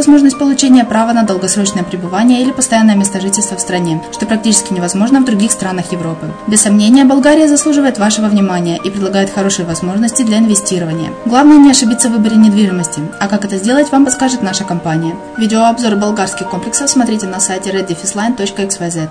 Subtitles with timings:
[0.00, 5.20] возможность получения права на долгосрочное пребывание или постоянное место жительства в стране, что практически невозможно
[5.20, 6.32] в других странах Европы.
[6.46, 11.10] Без сомнения, Болгария заслуживает вашего внимания и предлагает хорошие возможности для инвестирования.
[11.26, 15.14] Главное не ошибиться в выборе недвижимости, а как это сделать, вам подскажет наша компания.
[15.36, 19.10] Видеообзор болгарских комплексов смотрите на сайте reddefisline.xyz.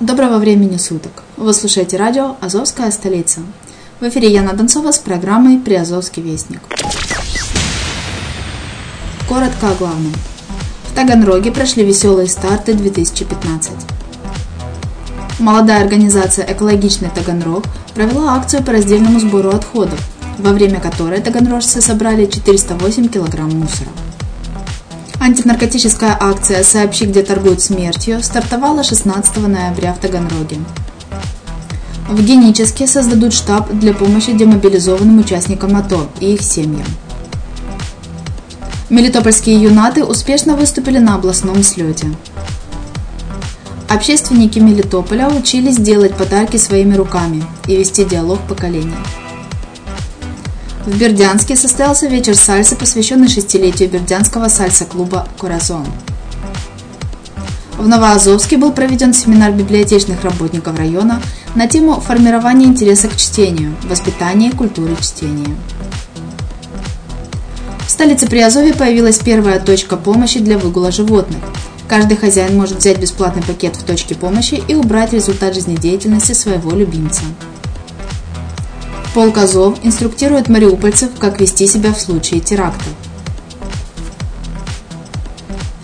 [0.00, 1.22] Доброго времени суток!
[1.38, 3.40] Вы слушаете радио «Азовская столица».
[4.00, 6.73] В эфире Яна Донцова с программой «Приазовский вестник».
[9.28, 10.12] Коротко о главном.
[10.90, 13.72] В Таганроге прошли веселые старты 2015.
[15.38, 17.64] Молодая организация «Экологичный Таганрог»
[17.94, 19.98] провела акцию по раздельному сбору отходов,
[20.38, 23.88] во время которой таганрожцы собрали 408 килограмм мусора.
[25.20, 30.58] Антинаркотическая акция «Сообщи, где торгуют смертью» стартовала 16 ноября в Таганроге.
[32.10, 36.84] В Геническе создадут штаб для помощи демобилизованным участникам АТО и их семьям.
[38.90, 42.08] Мелитопольские юнаты успешно выступили на областном слете.
[43.88, 48.94] Общественники Мелитополя учились делать подарки своими руками и вести диалог поколений.
[50.84, 55.86] В Бердянске состоялся вечер сальсы, посвященный шестилетию бердянского сальса-клуба «Куразон».
[57.78, 61.22] В Новоазовске был проведен семинар библиотечных работников района
[61.54, 65.56] на тему формирования интереса к чтению, воспитания культуры чтения.
[67.94, 71.38] Столице Приазовья появилась первая точка помощи для выгула животных.
[71.86, 77.22] Каждый хозяин может взять бесплатный пакет в точке помощи и убрать результат жизнедеятельности своего любимца.
[79.14, 82.88] Полк Азов инструктирует мариупольцев, как вести себя в случае терактов.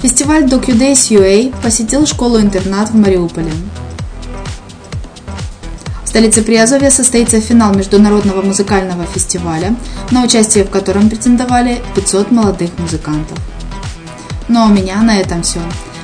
[0.03, 3.53] Фестиваль DocuDays UA посетил школу-интернат в Мариуполе.
[6.11, 9.77] Столице Приазовья состоится финал Международного музыкального фестиваля,
[10.11, 13.39] на участие в котором претендовали 500 молодых музыкантов.
[14.49, 15.61] Ну а у меня на этом все.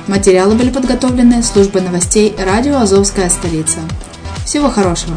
[0.07, 3.79] Материалы были подготовлены службой новостей радио «Азовская столица».
[4.45, 5.15] Всего хорошего!